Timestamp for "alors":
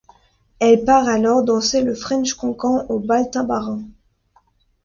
1.07-1.43